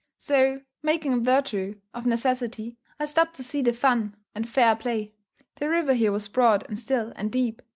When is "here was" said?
5.93-6.27